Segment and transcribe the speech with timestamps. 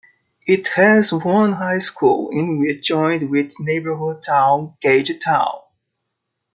[0.47, 5.61] It has one high school, in which it joins with neighboring town Gagetown.